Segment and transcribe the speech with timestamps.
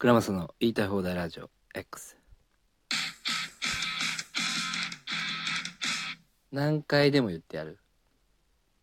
[0.00, 2.16] 倉松の言いたい放題ラジオ X
[6.52, 7.80] 何回でも言ってやる。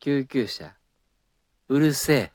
[0.02, 0.76] 救急車。
[1.70, 2.32] うるせえ。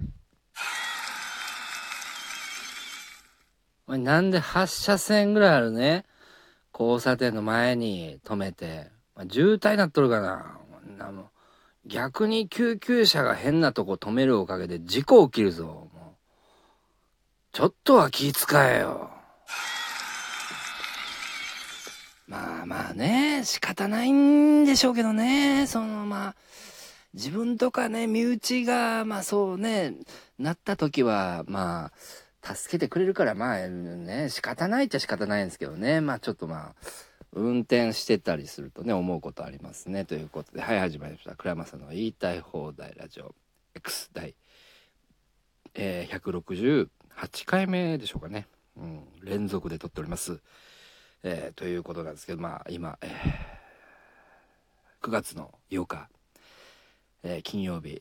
[3.87, 6.07] お前なんで8車線ぐらいあるね？
[6.73, 10.59] 交差点の前に止めて、まあ、渋滞なっとるかな。
[10.97, 11.29] なも
[11.85, 15.90] 逆に救急車が変なとこ止めるおかげで事故起きるぞ。
[17.53, 19.11] ちょっとは気遣えよ。
[22.29, 25.67] まあまあね仕方ないんでしょうけどね。
[25.67, 26.37] そのまあ
[27.13, 29.95] 自分とかね身内がまあそうね
[30.39, 31.91] なった時はま
[32.47, 36.01] あ助けてくれるからまあね仕方ないっちゃ仕方ないんですけどね。
[36.01, 36.75] まあちょっとまあ
[37.33, 40.05] 運転してたりするとね思うことありますね。
[40.05, 41.35] ということではい始まりました。
[41.35, 43.35] 倉山さんの言いたい放題ラジオ。
[43.75, 44.37] X 第、
[45.75, 46.13] えー、
[47.21, 50.41] 8回目でしょうかね、うん、連続で撮っております、
[51.23, 56.09] えー、ということなんですけどまあ今、えー、9月の8日、
[57.23, 58.01] えー、金曜日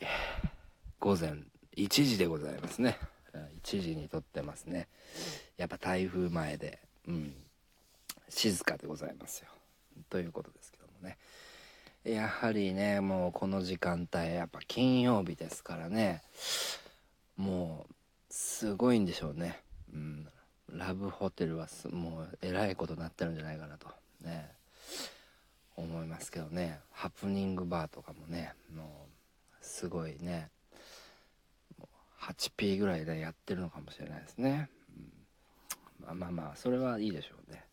[0.99, 1.33] 午前
[1.75, 2.97] 1時でございますね。
[3.63, 4.87] 1時に撮ってますね。
[5.57, 7.33] やっぱ台風前でうん。
[8.27, 9.47] 静かでございますよ。
[10.09, 11.17] ということですけどもね。
[12.03, 16.21] やはりね、もうこの時間帯、やっぱ金曜日ですからね、
[17.37, 17.93] もう、
[18.29, 19.61] すごいんでしょうね。
[19.93, 20.27] うん。
[20.71, 23.87] ラブホテルはもう、えらいことになってるんじゃないかなと、
[24.21, 24.51] ね、
[25.75, 26.79] 思いますけどね。
[26.91, 30.49] ハプニングバーとかもね、もう、すごいね、
[32.21, 34.69] 8P ぐらいでやってるのかもしれないですね。
[36.01, 37.63] うん、まあまあまあ、それはいいでしょうね。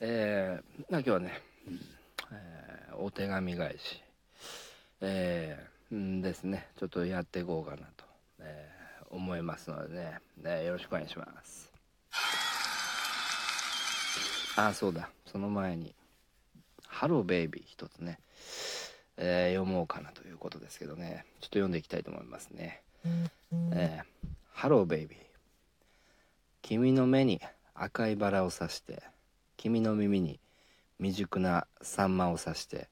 [0.00, 1.40] えー、今日はね、
[2.32, 4.02] えー、お手紙返し、
[5.00, 8.04] えー、ですね、ちょっとやっていこうかなと、
[8.40, 11.72] えー、思いますのでね、ね、よろしくお願いします。
[14.56, 15.94] あ、そうだ、その前に、
[16.86, 18.18] ハローベイビー一つね、
[19.16, 22.82] えー、読もうかなということですけどね、ちょっと読んでいきたいと思いますね。
[23.72, 25.18] えー、ハローベイビー。
[26.62, 27.40] 君の目に
[27.74, 29.02] 赤いバラを刺して
[29.58, 30.40] 君の耳に
[30.98, 32.88] 未熟なサンマを刺して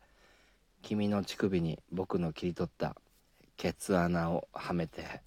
[0.82, 2.96] 君の乳首に僕の切り取った
[3.56, 5.22] ケツ穴をはめて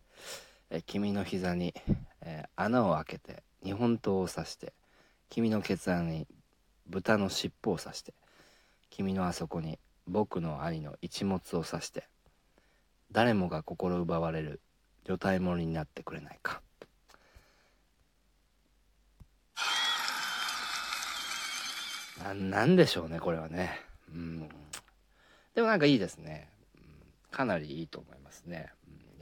[0.69, 1.73] え君の膝に、
[2.21, 4.73] えー、穴を開けて日本刀を刺して
[5.29, 6.27] 君のケツ穴に
[6.87, 8.13] 豚の尻尾を刺して
[8.89, 12.07] 君のあそこに僕の兄の一物を刺して
[13.11, 14.61] 誰もが心奪われる
[15.05, 16.61] 女体物になってくれないか。
[22.23, 23.79] ななんでしょうねこれはね。
[24.09, 24.49] うん。
[25.53, 26.49] でもなんかいいですね、
[27.31, 28.71] かなりいいと思いますね、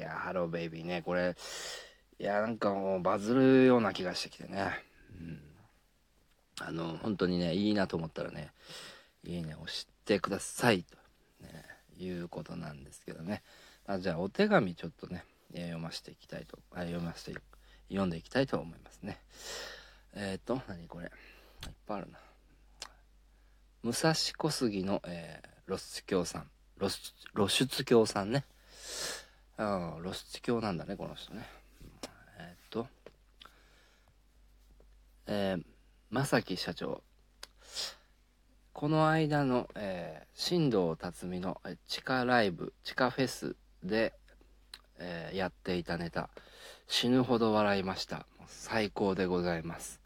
[0.04, 1.36] やハローベイビーねこれ。
[2.20, 4.72] いやなんかもうバズるような気がしてきてね、
[5.20, 5.40] うん、
[6.60, 8.52] あの本当にねいいなと思ったらね
[9.24, 10.96] いいね押してくださいと、
[11.42, 11.66] ね、
[11.98, 13.42] いうことなんですけどね。
[13.86, 17.40] あじゃあお手紙ちょっとね読ませていきたいとあ読ませて
[17.90, 19.20] 読んでいきたいと思いますね。
[20.16, 21.06] えっ、と何これ。
[21.06, 21.10] いっ
[21.88, 22.20] ぱいあるな。
[23.84, 26.50] 武蔵小杉の、えー、露出狂さん。
[27.36, 28.46] 露出狂さんね。
[29.58, 31.46] ああ露出狂なんだねこの人ね
[32.40, 32.88] えー、っと
[35.26, 35.64] えー、
[36.12, 37.02] 正木社長
[38.74, 44.14] この間の、えー、新藤辰巳の地下ライブ地下フェスで、
[45.00, 46.30] えー、やっていたネタ
[46.88, 50.02] 死ぬほど笑いました最高でございます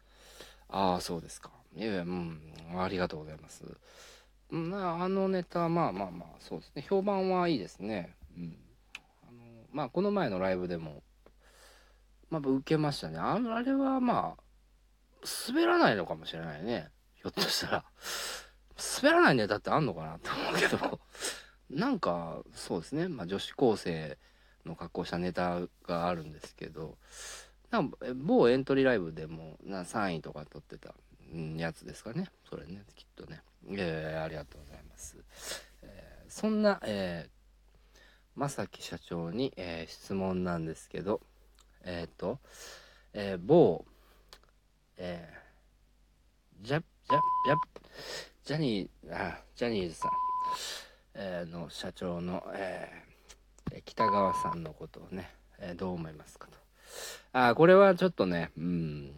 [0.68, 2.40] ああそうですかいやいやうん
[2.76, 3.64] ありがとうございます。
[4.50, 6.84] まあ、あのネタ、まあまあまあ、そうですね。
[6.88, 8.14] 評判はいいですね。
[8.36, 8.56] うん。
[9.70, 11.02] まあ、この前のライブでも、
[12.30, 13.18] まあ、受けましたね。
[13.18, 14.42] あれはまあ、
[15.48, 16.90] 滑らないのかもしれないね。
[17.14, 17.84] ひょっとしたら。
[19.02, 21.00] 滑らないネタってあんのかなって思うけど、
[21.70, 23.08] なんか、そうですね。
[23.08, 24.18] まあ、女子高生
[24.64, 26.96] の格好したネタがあるんですけど、
[27.70, 30.94] なんか某エントリーライブでもな3位とか取ってた
[31.56, 32.30] やつですかね。
[32.48, 33.42] それね、きっとね。
[33.70, 35.16] えー、ありがとうございます。
[35.82, 37.37] えー、そんな、えー、
[38.38, 41.20] 正木社長に、えー、質問なんですけど、
[41.84, 42.38] えっ、ー、と、
[43.12, 43.84] えー、某、
[44.96, 47.56] えー、ジャ、ジャ、ジャ、
[48.44, 50.10] ジャニー、あ、ジャニーズさん、
[51.14, 56.52] えー、の社長の、えー、北川さんのことをね、えー、どう思いますかと。
[57.32, 59.12] あ、これはちょっとね、うん、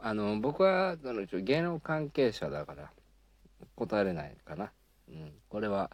[0.00, 2.90] あの僕はあの芸能関係者だから
[3.76, 4.72] 答えれないかな、
[5.08, 5.90] うん、これは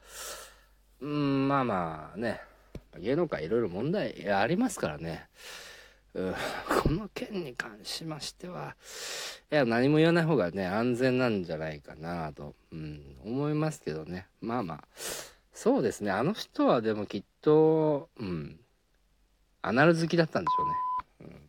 [1.48, 2.40] まあまあね
[2.98, 5.26] 芸能界いろいろ問題ありますからね
[6.82, 8.74] この件に関しましては、
[9.52, 14.26] いや、何も言わない方がね、安全なんじゃないかなと、うん、思いますけどね。
[14.40, 14.84] まあまあ、
[15.52, 16.10] そうですね。
[16.10, 18.58] あの人はでもきっと、うん、
[19.62, 21.32] アナル好きだったんでしょうね。
[21.32, 21.40] うん、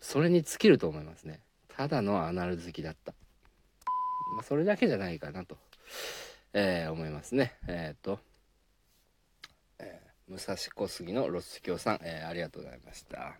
[0.00, 1.40] それに尽きると思いますね。
[1.68, 3.12] ただのアナル好きだった。
[4.36, 5.58] まあ、それだけじゃないかなと、
[6.54, 7.54] えー、思いますね。
[7.66, 8.20] えっ、ー、と、
[10.26, 13.34] 武蔵小杉のロス京さん、えー、ありがとうございました。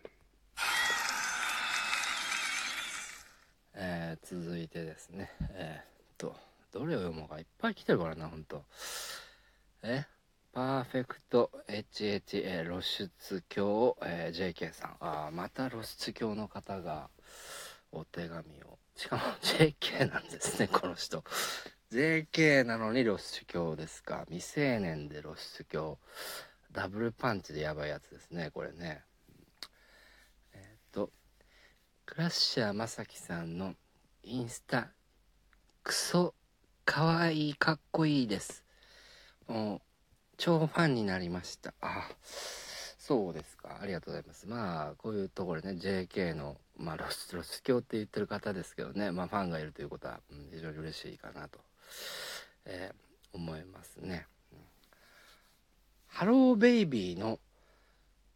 [3.75, 5.85] えー、続いてですね、えー、っ
[6.19, 6.37] と、
[6.73, 8.65] どれを読もうかいっぱい来てるからな、ほんと。
[9.83, 10.05] え
[10.53, 13.11] パーフェクト HHA 露出
[13.49, 14.97] 鏡、えー、JK さん。
[15.01, 17.09] ああ、また露出鏡の方が
[17.93, 18.79] お手紙を。
[18.95, 21.25] しかも JK なんですね、この人。
[21.91, 24.25] JK なのに露出鏡ですか。
[24.29, 25.97] 未成年で露出鏡。
[26.75, 29.03] ダブルパンチでやばいやつですねこれね。
[30.53, 31.11] えっ、ー、と
[32.05, 33.75] クラッシャーまさきさんの
[34.25, 34.89] インスタ
[35.85, 36.35] クソ
[36.85, 38.65] かわいいかっこいいです。
[39.47, 39.81] もう
[40.37, 41.75] 超ファンになりました。
[41.81, 42.09] あ
[42.99, 43.79] そうですか。
[43.81, 44.49] ありがとうございます。
[44.49, 51.61] まあこういうところね JK のまあロスロス教って言ってる方ですけどねまあファンがいるということは、うん、非常に嬉しいかなと、
[52.65, 54.27] えー、思いますね。
[56.15, 57.41] ハローベイビーの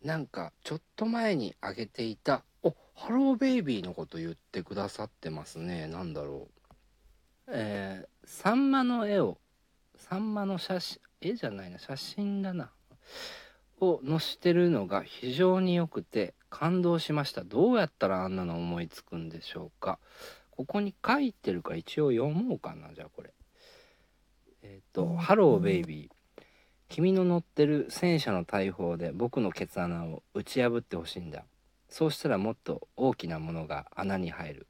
[0.02, 5.86] なんかちょっと前にあげていたおハローベイビーのこと言ってくださってますね。
[5.86, 6.70] 何だろう。
[7.46, 9.38] えー、サンマの絵を
[9.96, 12.72] サンマの写真絵じゃないな写真だな。
[13.80, 17.44] を載してるのが非常に良くて感動しました。
[17.44, 20.00] どうやったらあんなの思いつくんでしょうか。
[20.50, 23.32] ここに書いてるから一応読もうかなじゃあこれ。
[24.62, 26.14] えっ、ー、と「ハローベイビー」
[26.88, 31.44] 君の乗ってる戦車の大砲で僕のケツ穴を打ち破ってほしいんだ。
[31.90, 34.66] そうしたらもっと大きなものが穴に入る。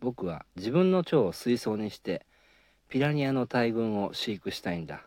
[0.00, 2.26] 僕は自分の腸を水槽にして
[2.88, 5.02] ピラニアの大群を飼育したいんだ。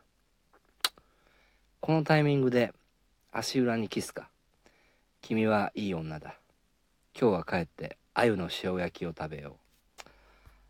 [1.81, 2.74] このタイミングで
[3.31, 4.30] 足裏にキスか。
[5.22, 6.36] 君はいい女だ。
[7.19, 10.00] 今日は帰って鮎の塩焼きを食べよう。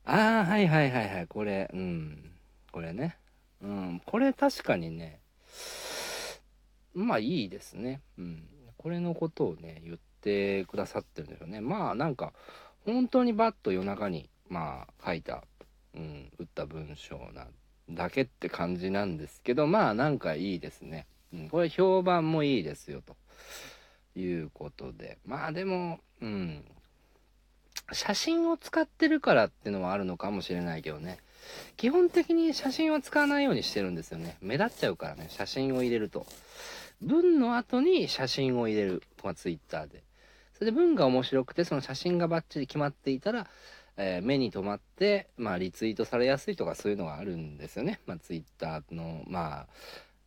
[0.05, 2.31] ああはいはいはいはいこれうん。
[2.71, 3.17] これね。
[3.61, 5.20] うんこれ確かにね
[6.93, 8.01] まあいいですね。
[8.17, 8.47] うん。
[8.77, 11.61] これのことをね、言ってくださってるんですよね。
[11.61, 12.33] まあなんか、
[12.85, 15.43] 本当にバッと夜中に、まあ書いた、
[15.95, 17.47] うん、打った文章な
[17.89, 21.07] だけって感じなんですけど、まあなんかいいですね。
[21.33, 23.15] うん、これ評判もいいですよ、と
[24.19, 25.17] いうことで。
[25.25, 26.65] まあでも、うん。
[27.93, 31.19] 写真を使ってるからってのはあるのかもしれないけどね。
[31.77, 34.37] 基本的に写真は使わないようにしてるんですよね。
[34.41, 36.25] 目立っちゃうからね、写真を入れると。
[37.01, 40.03] 文の後に写真を入れるとか Twitter で。
[40.53, 43.47] それで文が面白くて、その写真がバッチリ決まっていたら、
[43.97, 47.99] えー、目に留まって、まあ、リツイートされやすいとかそういうのがあるんですよね。
[48.05, 49.67] まあ、Twitter の、ま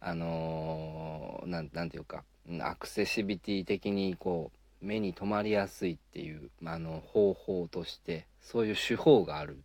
[0.00, 2.24] あ、あのー、なん、なんていうか、
[2.60, 4.50] アクセシビティ的にこ
[4.82, 9.56] う、目に留まりやすいっていう、まあ、あの、方法として、そういう手法がある。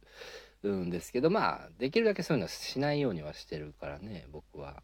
[0.64, 4.84] うんですけど、まあ、できるだけそういうのはしないようにはしてるからね、僕は。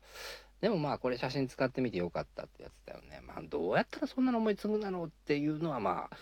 [0.62, 3.22] でもまあ、これ写真使ってみてよかったってやつだよね。
[3.26, 6.18] まあ、どうやったらそんなの思いつくんだろうっていうのはまあ、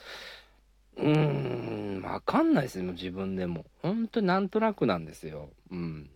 [0.98, 3.66] うーん、わかんないですね、自分でも。
[3.82, 5.50] 本当になんとなくなんですよ。
[5.72, 6.10] うん。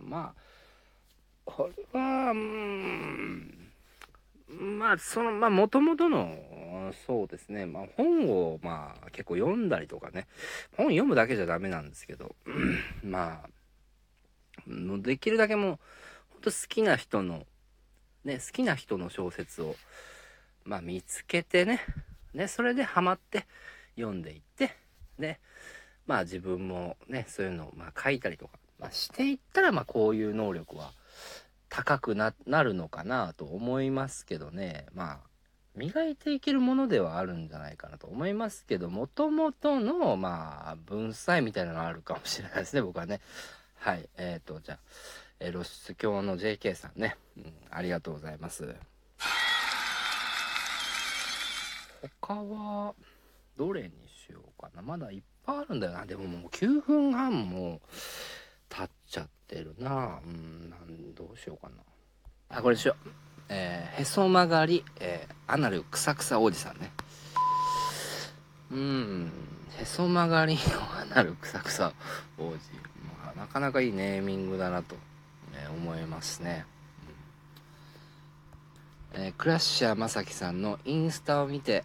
[0.00, 0.40] まあ、
[1.44, 3.72] これは、うん、
[4.78, 6.36] まあ、その、まあ、もともとの、
[6.92, 10.26] そうですね、まあ、本を、まあ、結構読んだりとかね、
[10.76, 12.34] 本読むだけじゃダメなんですけど、
[13.02, 13.48] まあ、
[14.66, 15.78] できるだけもう、
[16.30, 17.46] ほんと好きな人の、
[18.24, 19.76] ね、好きな人の小説を、
[20.64, 21.80] まあ、見つけてね、
[22.32, 23.46] ね、それでハマって
[23.96, 24.76] 読んでいって、
[25.18, 25.40] で、
[26.06, 30.92] まあ、自分もね、そういうのを、まあ、書いたりとか、まあ、していったら、まあ、こういう能力は、
[31.74, 34.86] 高くなるのかなと思いますけどね。
[34.94, 35.33] まあ
[35.76, 43.20] 磨いていけるものではあるんじゃないかなと思いますけどもともとのまあ文才みたいなのがあるかもしれないですね僕はね。
[43.76, 44.78] はいえっ、ー、とじゃあ、
[45.40, 48.74] え、露出狂の JK さんね、うん、ありがとうございます。
[52.20, 52.94] 他は
[53.56, 54.80] どれにしようかな。
[54.80, 56.06] まだいっぱいあるんだよな。
[56.06, 57.82] でももう9分半も
[58.68, 60.20] 経っちゃってるな。
[60.24, 61.82] うんなんどうしようかな。
[62.48, 63.24] あこれにしよう。
[63.48, 66.90] えー、へそ曲がり、えー、アナルくさくさおじさんね。
[68.70, 69.32] うん。
[69.78, 70.60] へそ曲がりの
[71.00, 71.92] アナルくさくさ
[72.38, 74.94] 王子、まあ、なかなかいいネーミングだなと、
[75.52, 76.64] えー、思いますね、
[79.16, 81.82] うん、えー、クラッシャーまさきさんのインスタを見て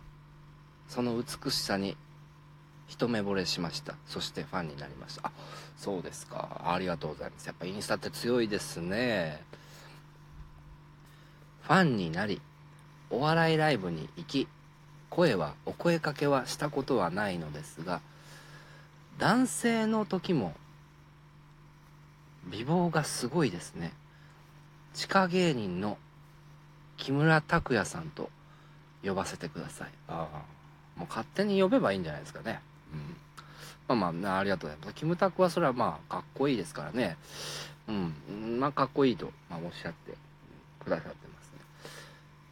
[0.87, 1.97] その美しさに
[2.87, 3.95] 一目惚れしました。
[4.07, 5.27] そしてファンになりました。
[5.27, 5.31] あ
[5.77, 6.61] そうですか。
[6.65, 7.45] ありがとうございます。
[7.45, 9.43] やっぱインスタって強いですね。
[11.69, 12.41] ファンになり
[13.11, 14.47] お笑いライブに行き
[15.11, 18.01] 声はお声かけはしたことはないのですが
[19.19, 20.55] 男性の時も
[22.51, 23.91] 美貌がすごいですね。
[24.95, 25.99] 地下芸人の
[26.97, 28.31] 木村拓哉さんと
[29.03, 29.89] 呼ばせてください。
[30.07, 30.99] ああ。
[30.99, 32.61] もう勝手に呼べばいいんじゃないですかね。
[33.89, 33.95] うん。
[33.99, 37.17] まあまあありがとうございますキムタクはそれはまあかっこいいですからね。
[37.87, 38.59] うん。
[38.59, 40.15] まあかっこいいと、まあ、おっしゃって
[40.83, 41.28] くださって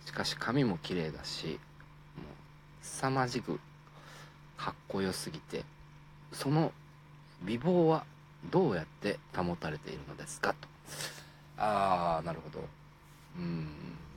[0.08, 1.58] しかし髪も綺麗だしもう
[2.82, 3.60] 凄まじく
[4.56, 5.66] かっこよすぎて
[6.32, 6.72] その
[7.44, 8.06] 美貌は
[8.50, 10.68] どうやって保たれているのですかと。
[11.58, 12.64] ああなるほど。
[13.38, 13.68] うん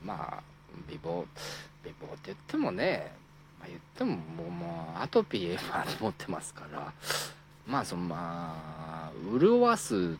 [0.01, 0.43] まあ
[0.87, 1.25] 美貌
[1.83, 3.11] 美貌って言ってもね、
[3.59, 6.93] まあ、言ってももうもうアトピーは持ってますから
[7.67, 8.55] まあそのま
[9.09, 10.15] あ潤わす、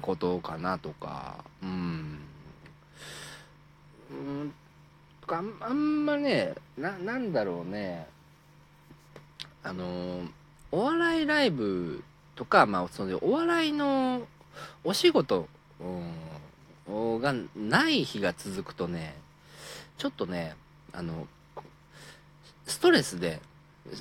[0.00, 2.20] ことかなとかうん。
[4.10, 4.54] うん
[5.24, 8.06] とかあんまねななんだろうね。
[9.62, 10.20] あの
[10.70, 12.04] お笑いライブ
[12.34, 14.26] とか、まあ、そのお笑いの
[14.82, 15.48] お仕事、
[15.80, 19.14] うん、がない日が続くとね
[19.96, 20.54] ちょっとね
[20.92, 21.26] あの
[22.66, 23.40] ストレスで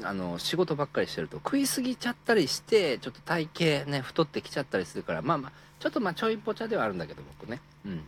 [0.04, 7.62] あの仕事ばっかりしてると食いすぎちゃったりしてちょっと体型ね太ってきちゃったりするからまあまあちょっとまあちょいぽちゃではあるんだけど僕ね。
[7.86, 8.04] うん。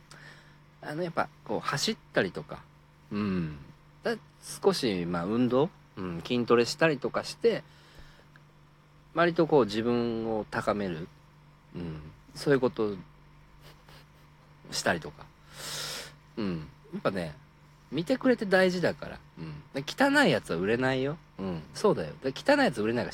[0.81, 2.59] あのやっぱこう走ったりとか
[3.11, 3.57] うん。
[4.03, 4.15] だ
[4.63, 7.63] 少しまあ運動、うん、筋トレしたりとかして
[9.13, 11.07] 割とこう自分を高める、
[11.75, 12.01] うん、
[12.35, 12.95] そういうこと
[14.71, 15.25] したりとか。
[16.37, 16.67] うん。
[16.93, 17.35] やっぱね
[17.91, 22.13] 見てくれて大事だから、うん、汚いやつは売れないよ、うん、そうだよ。
[22.23, 23.13] 汚いやつ売れないから